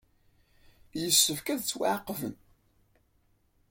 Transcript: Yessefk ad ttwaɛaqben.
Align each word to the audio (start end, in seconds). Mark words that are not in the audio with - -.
Yessefk 1.01 1.47
ad 1.49 1.59
ttwaɛaqben. 1.61 2.35